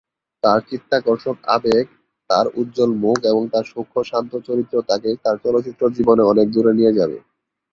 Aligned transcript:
তার 0.43 0.59
চিত্তাকর্ষক 0.69 1.37
আবেগ, 1.47 1.85
তার 2.29 2.45
উজ্জ্বল 2.59 2.91
মুখ 3.03 3.17
এবং 3.25 3.43
তার 3.53 3.65
সূক্ষ্ম 3.71 3.97
শান্ত 4.09 4.31
চরিত্র, 4.47 4.75
তাকে 4.89 5.09
তার 5.23 5.35
চলচ্চিত্র 5.43 5.83
জীবনে 5.97 6.23
অনেক 6.31 6.47
দূরে 6.53 6.71
নিয়ে 6.79 6.95
যাবে। 6.97 7.17